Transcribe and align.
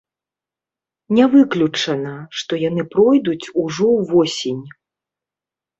Не 1.17 1.25
выключана, 1.33 2.15
што 2.41 2.51
яны 2.69 2.83
пройдуць 2.95 3.51
ужо 3.67 3.85
ўвосень. 3.99 4.65